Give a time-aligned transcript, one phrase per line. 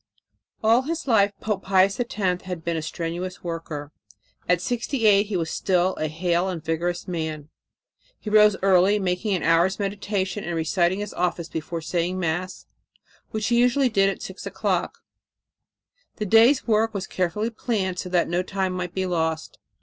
[0.63, 3.91] All his life Pope Pius X had been a strenuous worker.
[4.49, 7.49] At sixty eight he was still a hale and vigorous man.
[8.19, 12.65] He rose early, making an hour's meditation and reciting his Office before saying Mass,
[13.29, 14.97] which he did usually at six o'clock.
[16.15, 19.59] The day's work was carefully planned so that no time might be lost.